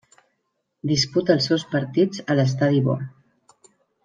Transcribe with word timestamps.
Disputa 0.91 1.35
els 1.39 1.49
seus 1.51 1.67
partits 1.75 2.25
a 2.25 2.39
l'Estadi 2.39 2.83
Bo. 2.89 2.97